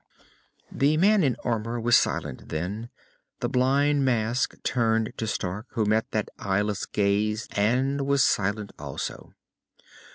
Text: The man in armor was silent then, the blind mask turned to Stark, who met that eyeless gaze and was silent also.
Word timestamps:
The 0.71 0.97
man 0.97 1.23
in 1.23 1.35
armor 1.43 1.79
was 1.79 1.95
silent 1.95 2.49
then, 2.49 2.89
the 3.39 3.47
blind 3.47 4.03
mask 4.03 4.55
turned 4.63 5.13
to 5.17 5.27
Stark, 5.27 5.67
who 5.73 5.85
met 5.85 6.09
that 6.09 6.29
eyeless 6.39 6.87
gaze 6.87 7.47
and 7.51 8.07
was 8.07 8.23
silent 8.23 8.71
also. 8.79 9.35